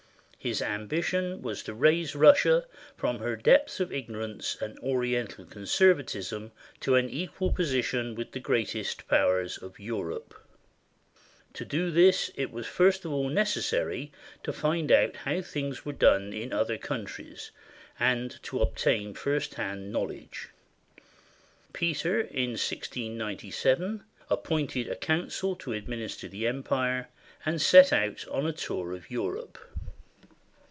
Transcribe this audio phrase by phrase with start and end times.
[0.43, 2.65] His ambition was to raise Russia
[2.97, 8.73] from her depths of ignorance and Oriental conservatism to an equal position with the great
[8.75, 10.33] est Powers of Europe.
[11.53, 14.11] To do this it was first of all necessary
[14.41, 17.51] to find out how things were done in other countries,
[17.99, 20.49] and to ob tain first hand knowledge.
[21.71, 27.09] Peter, in 1697, appointed a coun cil to administer the empire,
[27.45, 29.59] and set out on a tour of Europe.